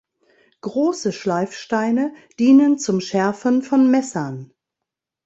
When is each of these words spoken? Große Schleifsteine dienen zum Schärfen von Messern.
Große 0.61 1.11
Schleifsteine 1.11 2.11
dienen 2.39 2.79
zum 2.79 3.01
Schärfen 3.01 3.61
von 3.61 3.91
Messern. 3.91 4.51